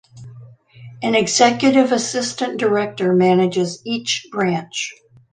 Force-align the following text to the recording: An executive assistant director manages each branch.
An 1.03 1.13
executive 1.13 1.91
assistant 1.91 2.57
director 2.59 3.13
manages 3.13 3.83
each 3.85 4.25
branch. 4.31 4.95